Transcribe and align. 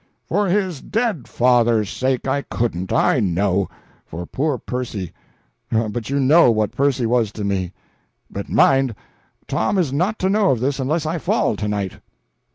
"For 0.25 0.47
his 0.47 0.81
dead 0.81 1.27
father's 1.27 1.87
sake 1.91 2.27
I 2.27 2.41
couldn't, 2.41 2.91
I 2.91 3.19
know; 3.19 3.69
for 4.03 4.25
poor 4.25 4.57
Percy 4.57 5.11
but 5.69 6.09
you 6.09 6.19
know 6.19 6.49
what 6.49 6.71
Percy 6.71 7.05
was 7.05 7.31
to 7.33 7.43
me. 7.43 7.71
But 8.27 8.49
mind 8.49 8.95
Tom 9.47 9.77
is 9.77 9.93
not 9.93 10.17
to 10.17 10.27
know 10.31 10.49
of 10.49 10.59
this 10.59 10.79
unless 10.79 11.05
I 11.05 11.19
fall 11.19 11.55
to 11.55 11.67
night." 11.67 11.99